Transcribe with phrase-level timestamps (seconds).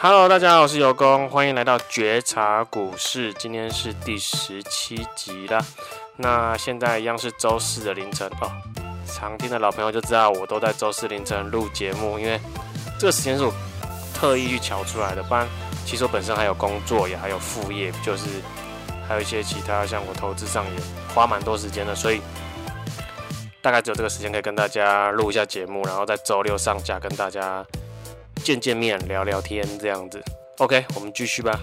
[0.00, 3.34] Hello，大家好，我是尤工，欢迎来到觉察股市。
[3.34, 5.58] 今天是第十七集啦。
[6.14, 8.48] 那现在一样是周四的凌晨哦。
[9.04, 12.40] 常听的老朋友就知道，我都在周四凌晨录节目，因为
[12.96, 13.52] 这个时间是我
[14.14, 15.22] 特意去乔出来的。
[15.24, 15.44] 不然，
[15.84, 18.28] 其实我本身还有工作，也还有副业，就是
[19.08, 20.80] 还有一些其他，像我投资上也
[21.12, 22.20] 花蛮多时间的，所以
[23.60, 27.66] 大概只有这个时间可以跟大家录一下节目，然后在周六上架跟大家。
[28.48, 30.24] 见见面，聊聊天，这样子。
[30.56, 31.60] OK，我们继续吧。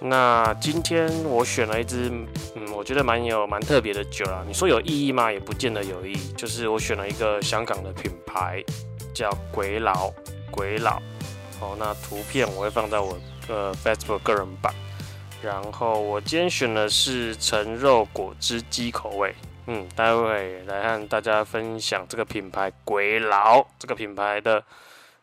[0.00, 2.08] 那今天我选了一支，
[2.54, 4.44] 嗯，我觉得蛮有蛮特别的酒啦。
[4.46, 5.32] 你说有意义吗？
[5.32, 6.32] 也不见得有意义。
[6.36, 8.62] 就是我选了一个香港的品牌，
[9.12, 10.08] 叫鬼佬。
[10.52, 11.02] 鬼佬。
[11.58, 14.72] 哦，那图片我会放在我的 Facebook 个人版。
[15.42, 19.34] 然后我今天选的是橙肉果汁机口味。
[19.66, 24.62] 嗯，待会来和大家分享这个品牌鬼佬这个品牌的。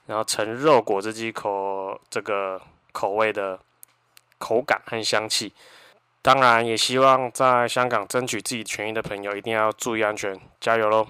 [0.07, 3.59] 然后橙肉果汁机口这个口味的
[4.37, 5.53] 口感和香气，
[6.21, 11.07] 当然也希望在香港争取自己权益的朋友一定要注意安全，加油喽！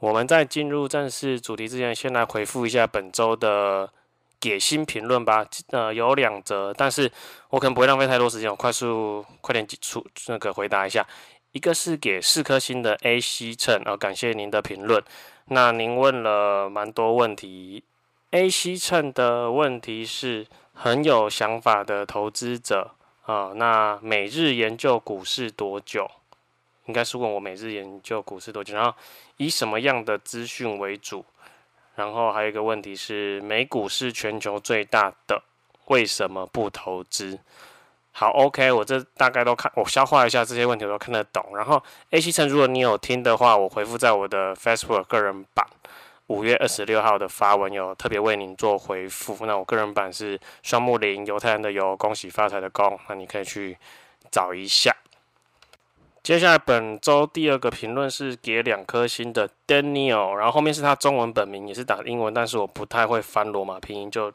[0.00, 3.90] 我们在进入正式主题之前，先来回复一下本周的
[4.40, 5.44] 给星评论吧。
[5.70, 7.10] 呃，有两则，但是
[7.50, 11.06] 我可能不会浪费太多时间，我快速快点出那个回答一下。
[11.52, 15.02] 一个是给四颗星的 A C 秤，呃，感谢您的评论。
[15.46, 17.82] 那您问了蛮多问题。
[18.30, 22.90] A C 称的问题是很有想法的投资者
[23.24, 26.10] 啊，那每日研究股市多久？
[26.84, 28.94] 应该是问我每日研究股市多久，然后
[29.38, 31.24] 以什么样的资讯为主？
[31.94, 35.42] 然后还有一个问题是，美股是全球最大的，
[35.86, 37.38] 为什么不投资？
[38.12, 41.56] 好，OK，我这大概都看，我消化一下这些问题，我都看得懂。
[41.56, 45.66] 然后 A C 称，如果你有听的话，我回复在我的 Facebook 个人版。
[46.28, 53.76] 五月二十六号的发文有特别为您做回复，那我个人版是双木林犹太人的犹，恭喜发财的恭，那你可以去
[54.30, 54.94] 找一下。
[56.22, 64.30] 接下来本周第二个评论是给两颗星的 Daniel，然后后面是他中文本名，也是打英文，但是我不太会翻罗马拼音，就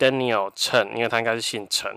[0.00, 1.94] Daniel Chen，因为他应该是姓陈。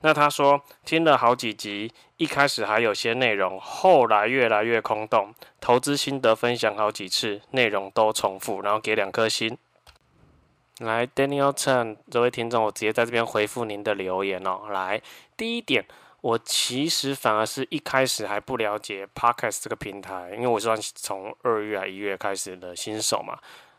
[0.00, 5.32] 那他说听了好几集，一开始还有些内容，后来越来越空洞。
[5.60, 9.56] 投资心得分享好几次，内容都重复，然后给两颗星。
[10.80, 14.68] 来，Daniel Chen 这位听众，我直接在这边回复您的留言哦。
[14.70, 15.00] 来，
[15.36, 15.86] 第一点，
[16.20, 23.38] 我其实反而是一开始还不了解 Podcast 这个平台，因为我算是从二月一月开始的新手嘛。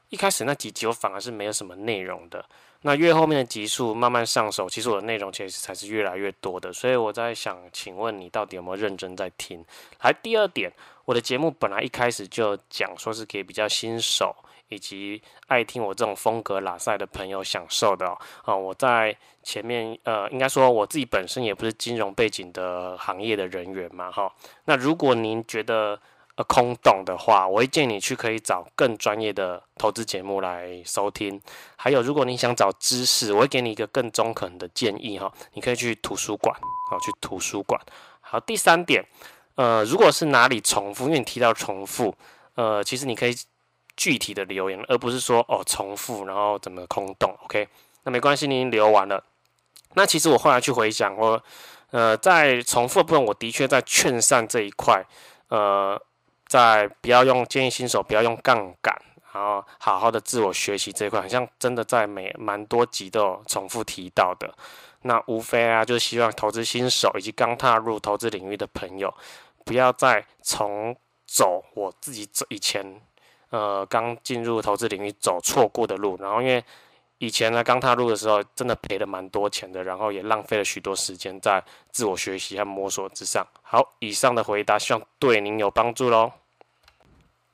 [0.10, 2.46] 一开始那几集我反而是没有什么内容的。
[2.86, 9.66] 那越后面的集数慢慢上手，其实我的内容其实才是越来越多的，所以我在想，请问你到底有没有认真在听？
[10.04, 10.72] 来，第二点，
[11.04, 14.36] 我的节目本来一开始就讲说是给比较新手
[14.70, 18.16] 以及爱听我这种风格拉赛的朋友享受的哦。
[18.44, 24.32] 啊，我在前面呃，应该说我自己本身也不是金融背景的行业的人员嘛，哈。
[24.66, 26.00] 那如果您觉得，
[26.38, 31.42] 呃，空洞的话，我会建议你去可以找更专业的投资节目来收听。
[31.78, 36.54] 还有，如果你想找知识，我会给你一个更中肯的建议哈，你可以去图书馆，
[36.92, 37.80] 好，去图书馆。
[38.20, 39.02] 好，第三点，
[39.56, 42.14] 呃，如果是哪里重复，因为你提到重复，
[42.56, 43.34] 呃，其实你可以
[43.96, 47.66] 具体的留言，而不是说哦重复，然后怎么空洞，OK？
[48.04, 49.24] 那没关系，你已经留完了。
[49.94, 51.42] 那其实我后来去回想，我
[51.92, 55.02] 呃在重复的部分，我的确在劝善这一块，
[55.48, 55.98] 呃。
[56.48, 58.96] 在不要用建议新手不要用杠杆，
[59.34, 64.54] 然后好好的自我学习这一块，好像真的在每蛮多集都有重复提到的。
[65.02, 69.14] 那无非啊，就是希望投资新手以及刚踏入投资领域的朋友，
[69.64, 70.96] 不要再重
[71.28, 73.00] 走我自己走以前，
[73.50, 76.18] 呃，刚进入投资领域走错过的路。
[76.20, 76.64] 然后因为
[77.20, 83.48] 以前呢，刚踏入的时候，真的赔了蛮多钱的，然后也浪费了许多时间在自我学习和摸索之上。
[83.62, 86.32] 好，以上的回答希望对您有帮助喽。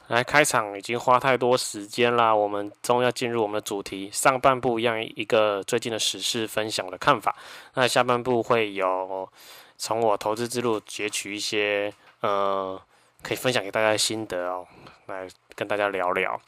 [0.08, 4.10] 来，开场已经花太多时间啦，我们终于要进入我们的主题。
[4.12, 7.34] 上半部一样一个最近的时事分享的看法，
[7.76, 9.30] 那下半部会有
[9.78, 12.82] 从我投资之路截取一些呃
[13.22, 14.68] 可以分享给大家的心得哦，
[15.06, 16.42] 来跟大家聊聊。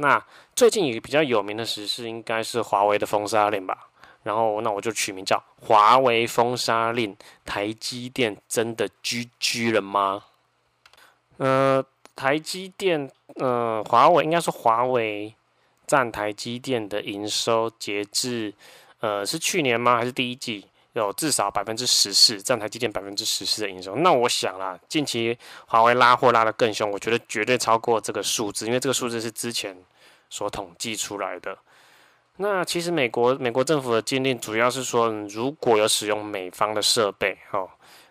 [0.00, 0.22] 那
[0.56, 3.88] 最近一个比较有名的时事应该是华为的封杀令吧，
[4.22, 7.14] 然后那我就取名叫“华为封杀令”，
[7.44, 10.24] 台积电真的 GG 了吗？
[11.36, 11.84] 呃，
[12.16, 15.34] 台积电，呃，华为应该说华为
[15.86, 18.54] 占台积电的营收，截至
[19.00, 19.98] 呃是去年吗？
[19.98, 23.94] 还是第一季有至少百分之十四占台积电百分之十四的营收？
[23.96, 25.36] 那我想啦，近期
[25.66, 29.76] 华为拉货拉得更凶，我觉得绝对超过这个数字，因为这个数字是之前。
[30.30, 31.58] 所统计出来的，
[32.36, 37.68] 那其实美国美国政府的禁令主要是说，如果有使用美方的设备，哦，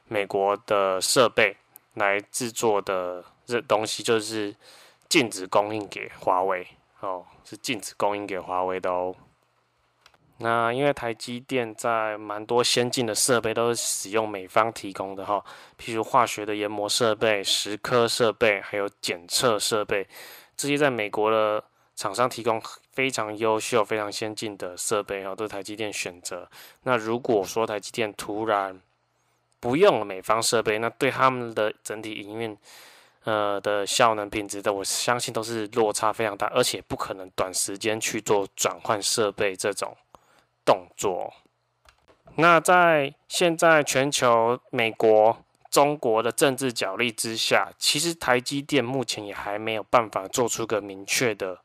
[0.08, 1.56] 美国的设备
[1.94, 4.54] 来制作的这东西，就是
[5.08, 6.68] 禁止供应给华为，
[7.00, 9.16] 哦，是禁止供应给华为的哦。
[10.42, 15.44] 那因为台积电在蛮多先进的设备都是使用美方提供的哈，
[15.78, 20.08] 譬如化学的研磨设备、蚀刻设备，还有检测设备，
[20.56, 21.62] 这些在美国的
[22.00, 22.62] 厂商提供
[22.94, 26.50] 非常优秀、非常先进的设备哈，都是台积电选择。
[26.84, 28.80] 那如果说台积电突然
[29.60, 32.58] 不用了美方设备，那对他们的整体营运
[33.26, 39.94] 呃的效能品质的，我相信都是落差非常大，而且不可能短时间去做转换设备这种
[40.64, 41.34] 动作。
[42.36, 45.38] 那在现在全球、美国、
[45.70, 51.60] 中国的政治角力之下，其实台积电目前也还没有办法做出个明确的。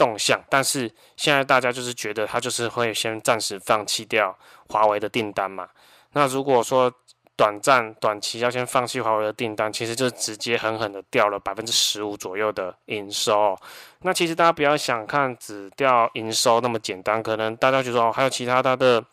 [0.00, 4.34] 动向，但是现在大家就是觉得他就是会先暂时放弃掉
[4.66, 5.68] 华为的订单嘛。
[6.12, 6.90] 那如果说
[7.36, 13.54] 短暂、短期要先放弃华为的订单，其实就直接狠狠的掉了百分之十五左右的营收。
[14.00, 19.04] 那其实大家不要想看只掉营收那么简单，可能大家觉得哦，还有其他他的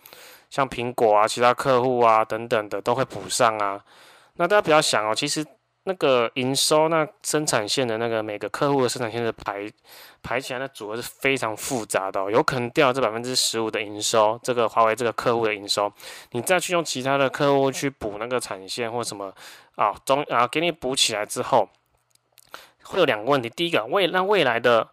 [0.49, 3.83] 像苹果啊、其他客户啊等等的都会补上啊。
[4.37, 5.45] 那大家不要想哦，其实。
[5.87, 9.65] 那个营收，那生产线的那个每个客户的生产线的排
[10.21, 15.91] 排起来的组合是非常复杂的，有可能掉这百分之十五的营收，这个华为这个客户的营收，
[16.31, 19.33] 你再去用其他的客户去补那个产线或什么
[19.75, 21.69] 啊，中啊给你补起来之后，
[22.83, 24.89] 会有两个问题，第一个未那未来的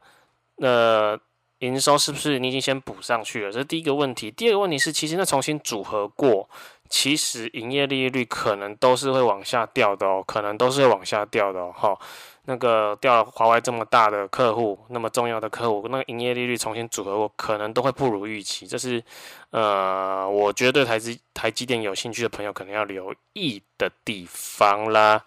[0.58, 1.18] 呃
[1.58, 3.50] 营收是不是你已经先补上去了？
[3.50, 4.30] 这是第一个问题。
[4.30, 6.48] 第二个问题是，其实那重新组合过。
[6.96, 11.74] 其实营业利率可能都是会往下掉的哦，可能都是会往下掉的哦。
[11.76, 11.98] 哈，
[12.44, 18.64] 那个掉了华为这么大的客户，那么重要的客户，那个营业利率重新组合我，可能都会不如预期。
[18.64, 19.02] 这是
[19.50, 25.24] 呃，我觉得台积台积电有兴趣的朋友可能要留意的地方啦。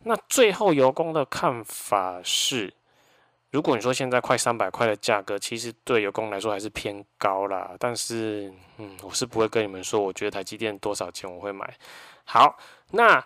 [0.00, 2.74] 那最后油工的看法是。
[3.54, 7.70] 如果你说现在快三百块的价格，其实对油工来说还是偏高啦。
[7.78, 11.72] 但是，嗯，我是不会跟你们说，我觉得台积电多少钱我会买。
[12.24, 12.58] 好，
[12.90, 13.24] 那，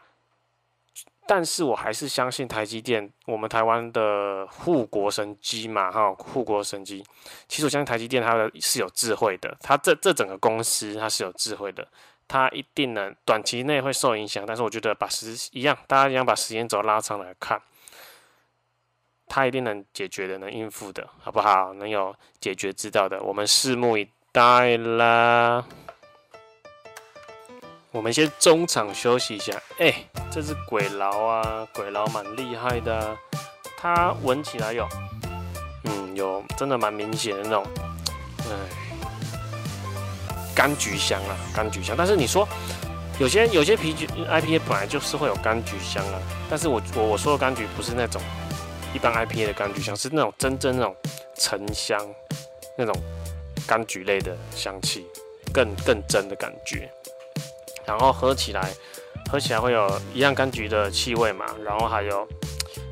[1.27, 7.03] 但是我还是相信台积电，我们台湾的护国神机嘛，哈，护国神机。
[7.49, 11.89] 其实我相信台积电它的是有智慧的，它这这整个公司它是有智慧的，
[12.29, 14.45] 它一定能短期内会受影响。
[14.45, 17.59] 但是我觉得把时一样，大家一样把时间轴拉长来看。
[19.29, 21.73] 他一定能解决的，能应付的，好不好？
[21.75, 25.65] 能有解决之道的，我们拭目以待啦。
[27.91, 29.53] 我们先中场休息一下。
[29.79, 29.93] 哎、
[30.31, 33.17] 这只鬼佬啊，鬼佬蛮厉害的、啊，
[33.77, 34.89] 它闻起来有，
[35.85, 37.67] 嗯，有真的蛮明显的那种，
[38.49, 38.53] 哎，
[40.55, 41.95] 柑橘香啊，柑橘香。
[41.97, 42.49] 但是你说，
[43.19, 48.21] 有些有些啤酒 IPA 本来就是会有柑橘香啊，但是我我我说的柑橘不是那种。
[48.95, 50.97] 一般 IPA 的柑橘香是那种真正那种
[51.37, 51.99] 沉香，
[52.77, 52.95] 那种
[53.67, 55.07] 柑橘类的香气，
[55.53, 56.91] 更更真的感觉。
[57.85, 58.71] 然后喝起来，
[59.31, 62.27] 喝起来会有一样柑橘的气味嘛，然后还有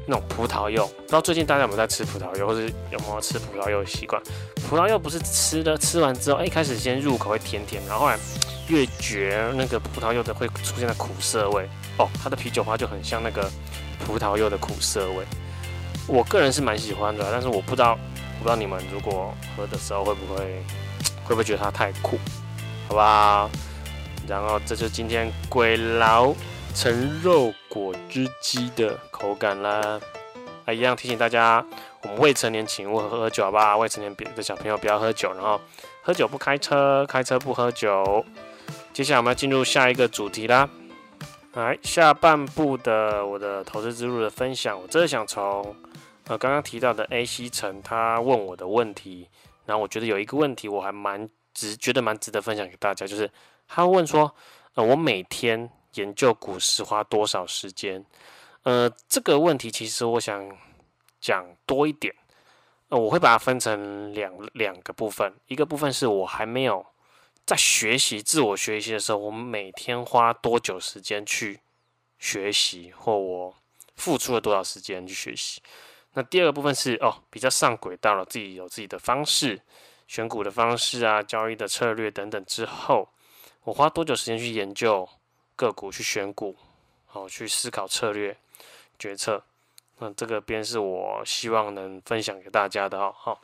[0.06, 0.86] 那种葡萄柚。
[0.86, 4.22] 不知道最近大家有没有在吃葡萄柚，或是有没有吃葡萄柚的习惯？
[4.68, 8.18] 葡萄柚不是吃的吃完之后，一开始先入口会甜甜，然后后来
[8.68, 11.68] 越嚼那个葡萄柚的会出现的苦涩味。
[11.98, 13.50] 哦，它的啤酒花就很像那个
[14.04, 15.24] 葡萄柚的苦涩味。
[16.08, 20.62] 我个人是蛮喜欢的，但是我不知道，我不知道你们如果喝的时候会不会，
[21.24, 22.16] 会不会觉得它太苦，
[22.88, 23.50] 好不好？
[24.28, 26.32] 然后这就是今天鬼佬
[26.74, 30.00] 橙肉果汁机的口感啦。
[30.64, 31.64] 啊，一样提醒大家，
[32.02, 33.76] 我们未成年请勿喝酒，好不好？
[33.78, 35.60] 未成年别的小朋友不要喝酒，然后
[36.02, 38.24] 喝酒不开车，开车不喝酒。
[38.92, 40.68] 接下来我们要进入下一个主题啦。
[41.54, 45.74] 来，下半部的我的投资之路的分享，我真的想从。
[46.26, 49.28] 呃，刚刚提到的 A C 城，他问我的问题，
[49.64, 53.30] 然后我觉得有一个问题我还蛮值，觉得蛮值得分享给大家，就是
[53.68, 54.34] 他问说，
[54.74, 58.04] 呃，我每天研究股市花多少时间？
[58.64, 60.50] 呃，这个问题其实我想
[61.20, 62.12] 讲多一点，
[62.88, 66.84] 呃，我会把它分成两两个部分，一个部分是我还没有
[67.44, 71.60] 在学习自我学习的时候，我们每天花多久时间去
[72.18, 73.54] 学习，或我
[73.94, 75.62] 付出了多少时间去学习。
[76.18, 79.60] 那第二个部分是哦，比较上轨道了，自己有自己的方式，
[80.08, 83.10] 选股的方式啊，交易的策略等等之后，
[83.64, 85.06] 我花多久时间去研究
[85.54, 86.56] 个股，去选股，
[87.04, 88.34] 好、哦，去思考策略
[88.98, 89.44] 决策。
[89.98, 93.14] 那这个边是我希望能分享给大家的哦。
[93.14, 93.42] 好，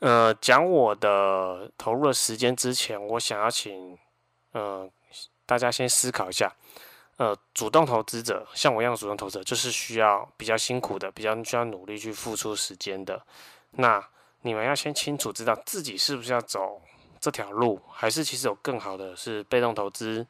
[0.00, 3.96] 呃，讲我的投入的时间之前，我想要请
[4.50, 4.90] 呃
[5.46, 6.52] 大家先思考一下。
[7.16, 13.24] 呃，主动投资者像我一样的主动投资者，就是需要比较辛苦的，比较需要努力去付出时间的。
[13.70, 14.06] 那
[14.42, 16.82] 你们要先清楚知道自己是不是要走
[17.18, 20.26] 这条路，还是其实有更好的是被动投资，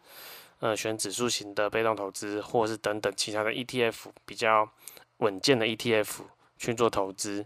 [0.61, 4.69] 呃，选指数型的被动投资，或者是等等其他的 ETF 比较
[5.17, 6.19] 稳健的 ETF
[6.57, 7.45] 去做投资，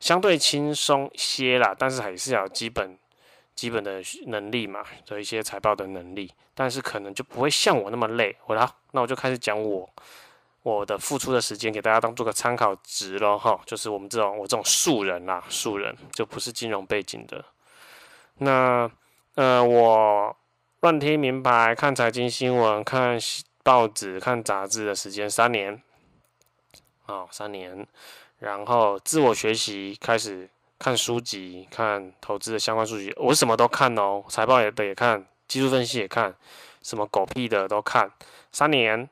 [0.00, 2.98] 相对轻松些啦，但是还是要基本。
[3.60, 8.34] 基本的能力嘛，的一些财报的能力，但是可能就不会像我那么累。
[8.46, 9.86] 好，那我就开始讲我
[10.62, 13.38] 我的付出的时间，给大家当做个参考值咯。
[13.38, 13.60] 哈。
[13.66, 17.44] 就是我们这种我这种素人啦，素人就不是金融背景的。
[18.38, 18.90] 那
[19.34, 20.34] 呃，我
[20.80, 23.18] 乱听名牌、看财经新闻、看
[23.62, 25.82] 报纸、看杂志的时间三年，
[27.04, 27.86] 哦，三年，
[28.38, 30.48] 然后自我学习开始。
[30.80, 36.34] 看书籍，看投资的相关书籍，我什么都看哦，财报也得也看，技术分析也看，
[36.82, 38.10] 什么狗屁的都看。
[38.50, 39.06] 三年，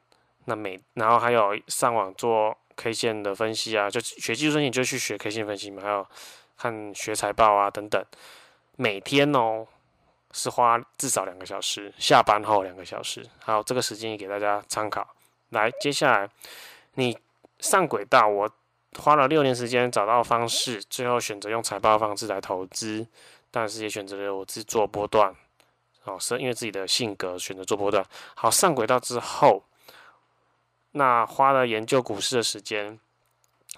[0.46, 6.06] 那每然后还有上网做 K 线的分析啊，就学技术分析就去学 K 线分析嘛，还有
[6.56, 8.02] 看学财报啊等等。
[8.76, 9.66] 每天哦
[10.32, 13.22] 是花至少两个小时，下班后两个小时。
[13.44, 15.06] 好，这个时间也给大家参考。
[15.50, 16.30] 来，接下来
[16.94, 17.18] 你
[17.58, 18.50] 上轨道，我。
[18.99, 23.07] 花了六年时间找到方式，最后选择用财报方式来投资，
[23.50, 25.35] 但是也选择了我自做波段，
[26.05, 28.05] 哦，是因为自己的性格选择做波段。
[28.35, 29.62] 好，上轨道之后，
[30.93, 32.99] 那花了研究股市的时间，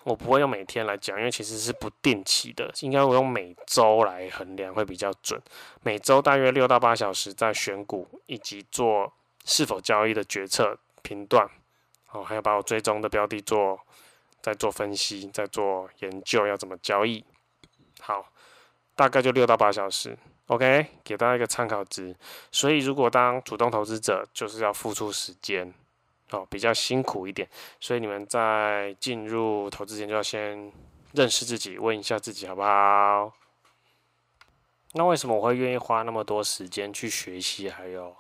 [0.05, 5.41] 我不会用每天来讲，因为其实是不定期的，应该我用每周来衡量会比较准。
[5.83, 9.13] 每周大约六到八小时在选股以及做
[9.45, 11.47] 是否交易的决策评断，
[12.11, 13.79] 哦，还有把我追踪的标的做。
[14.43, 17.25] 在做分析，在做研究，要怎么交易？
[18.01, 18.33] 好，
[18.95, 20.17] 大概就六到八小时
[20.47, 22.17] ，OK，给大家一个参考值。
[22.51, 25.73] 所以，如果当主动投资者，就是要付出时间，
[26.31, 27.49] 哦，比较辛苦一点。
[27.79, 30.73] 所以，你们在进入投资前，就要先
[31.13, 33.33] 认识自己，问一下自己，好不好？
[34.95, 37.69] 那为什么我会愿意花那么多时间去学习？
[37.69, 38.17] 还有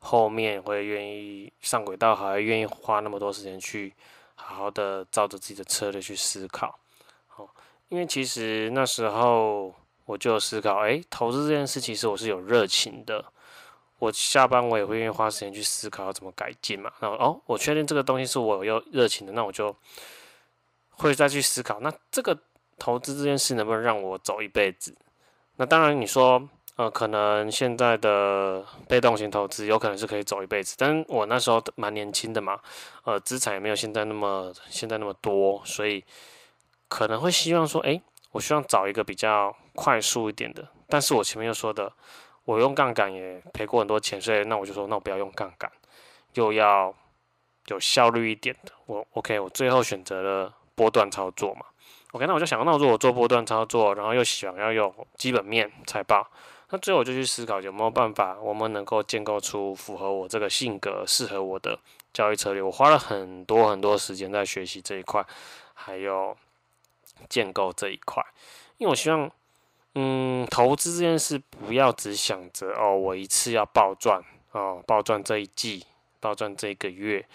[0.00, 3.94] 后面会愿意上轨道，还愿意花那么多时间去？
[4.42, 6.78] 好好的照着自己的策略去思考，
[7.28, 7.48] 好，
[7.88, 13.24] 因为其实那时候我就有思考，诶，投资这件事其实我是有热情的，
[13.98, 16.90] 我下班我也会愿意花时间去思考要怎么改进嘛。
[17.00, 19.74] 然后哦，我确定这个东西是我有热情的，那我就
[20.90, 22.38] 会再去思考，那这个
[22.78, 24.94] 投资这件事能不能让我走一辈子？
[25.56, 26.48] 那当然你说。
[26.80, 32.58] 呃，可能现在的被动型投资有可能是可以走一辈子，但我那时候蛮年轻的嘛，
[33.04, 36.02] 呃，资产也没有现在那么现在那么多，所以
[36.88, 38.00] 可能会希望说，诶，
[38.32, 40.66] 我希望找一个比较快速一点的。
[40.88, 41.92] 但是我前面又说的，
[42.46, 45.70] 我用杠杆也赔过很多钱，所以那我就说，那我不要用杠杆，
[46.32, 46.94] 又要
[47.66, 48.72] 有效率一点的。
[48.86, 51.66] 我 OK，我最后选择了波段操作嘛。
[52.12, 56.26] OK，那我就想，那我说我做波段操作，然后又想要用基本面财报。
[56.72, 61.76] 那最后我就去思考有没有办法，我们能够建构出符合我这个性格、适合我的
[62.12, 62.62] 交易策略。
[62.62, 65.26] 我花了很多很多时间在学习这一块，
[65.74, 66.36] 还有
[67.28, 68.24] 建构这一块。
[68.78, 69.28] 因为我希望，
[69.96, 74.22] 嗯，投资这件事不要只想着哦，我一次要暴赚
[74.52, 75.84] 哦，暴赚这一季，
[76.20, 77.26] 暴赚这一个月。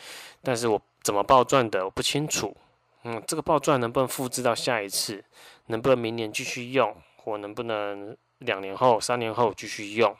[0.41, 2.55] 但是我怎么暴赚的，我不清楚。
[3.03, 5.25] 嗯，这个暴赚能不能复制到下一次？
[5.65, 6.95] 能不能明年继续用？
[7.25, 8.15] 我能不能？
[8.45, 10.15] 两年后、三年后继续用，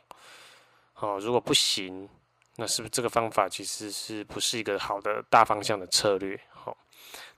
[0.94, 2.10] 好，如果不行，
[2.58, 6.40] 那是不是这个方法其实是不是一个好的大方向的策略？
[6.50, 6.76] 好，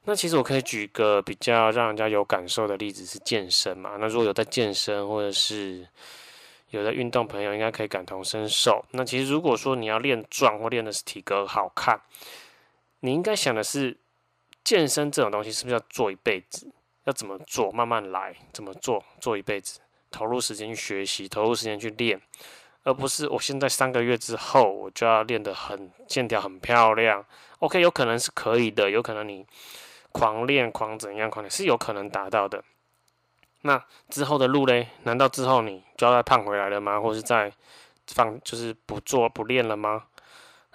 [0.05, 3.97] 那其实我可以举个比较让人家有感受的例子是健身嘛。
[3.99, 5.87] 那如果有在健身或者是
[6.69, 8.83] 有在运动朋友，应该可以感同身受。
[8.91, 11.99] 那其实如果说你要练壮或练的是体格好看，
[13.01, 13.97] 你应该想的是
[14.63, 16.69] 健身这种东西是不是要做一辈子？
[17.05, 17.71] 要怎么做？
[17.71, 19.03] 慢慢来，怎么做？
[19.21, 19.79] 做一辈子。
[20.11, 22.21] 投入时间去学习，投入时间去练，
[22.83, 27.25] 而不是我现在三个月之后我就要练得很线条很漂亮。
[27.59, 29.45] OK，有可能是可以的，有可能你
[30.11, 32.63] 狂练狂怎样狂练是有可能达到的。
[33.61, 34.89] 那之后的路嘞？
[35.03, 36.99] 难道之后你就要再胖回来了吗？
[36.99, 37.51] 或是再
[38.07, 40.05] 放就是不做不练了吗？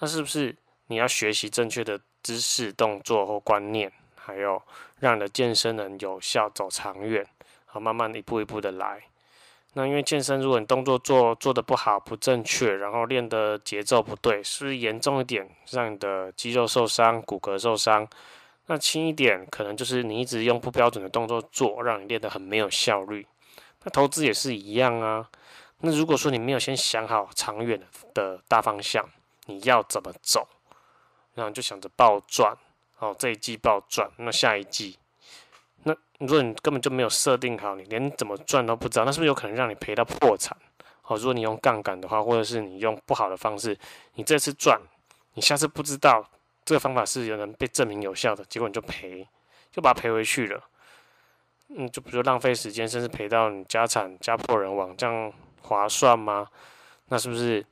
[0.00, 0.54] 那是不是
[0.88, 4.60] 你要学习正确的姿势、动作或观念，还有
[4.98, 7.24] 让你的健身能有效走长远？
[7.64, 9.00] 好，慢慢一步一步的来。
[9.74, 18.06] 那因为健身，如果你动作做做的不好、不正确，然后练的节奏不对，是不是严重一点，让你的肌肉受伤、骨骼受伤？
[18.66, 23.26] 那轻一点，可能就是你一直用不标准的动作做，让你练得很没有效率。
[23.82, 25.28] 那投资也是一样啊。
[25.78, 27.80] 那如果说你没有先想好长远
[28.14, 29.04] 的大方向，
[29.46, 30.46] 你要怎么走，
[31.34, 32.56] 然后就想着暴赚
[32.98, 34.96] 哦，这一季暴赚，那下一季，
[35.84, 40.56] 那如果你根本就没有设定好，你连怎么赚都不知道，那是不是有可能让你赔到破产？
[41.04, 43.76] 哦，如果你用杠杆的话，或者是你用不好的方式，
[44.14, 44.80] 你这次赚，
[45.34, 46.24] 你下次不知道
[46.64, 49.26] 这个方法是有人被证明有效的，结果你就赔，
[49.70, 50.62] 就把它赔回去了，
[51.68, 55.32] 嗯，就比如说浪费时间，甚至赔到你家产家破人亡，这样。
[55.64, 56.48] 划算吗？
[57.06, 57.64] 那是不是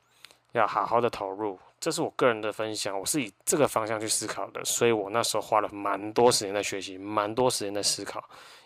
[0.52, 1.58] 要好好的投入？
[1.80, 8.22] 这是我个人的分享，我是以这个方向去思考的，所以我那时候花了蛮多时间在学习，蛮多时间在思考，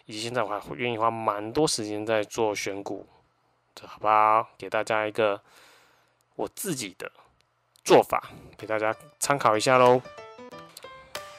[0.07, 3.07] 以及现在我还愿意花蛮多时间在做选股，
[3.73, 4.49] 这好吧？
[4.59, 5.41] 给大家一个
[6.35, 7.09] 我自己的
[7.85, 10.03] 做法，给大家参考一下喽。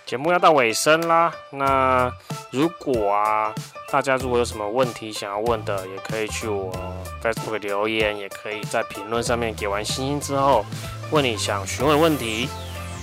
[0.05, 2.09] 节目要到尾声啦，那
[2.51, 3.53] 如果啊，
[3.91, 6.71] 大家如果有什么问题想要问的，也可以去我
[7.23, 10.65] Facebook 留言，也可以在评论上面给完星星之后，
[11.11, 12.49] 问你想询问问题，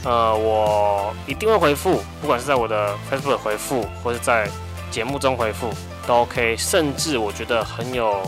[0.04, 4.48] 呃，我一定会回复，不管是在我的 Facebook 回复，或是在
[4.90, 5.70] 节目中回复
[6.06, 8.20] 都 OK，甚至我觉得很有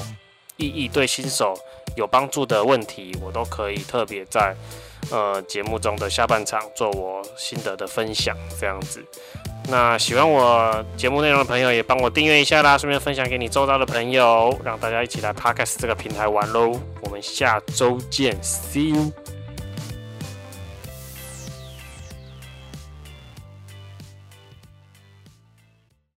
[0.56, 1.54] 意义、对新手
[1.96, 4.54] 有帮助的问题，我都可以特别在。
[5.11, 9.04] 呃，节目中的下半场做我心得的分享，这样子。
[9.68, 16.78] 那喜欢我节目内容的朋友，也帮我订阅一下啦，顺便分享给你周遭的朋友，让大家一起来 Podcast 这个平台玩喽。
[17.00, 19.24] 我们下周见，See you。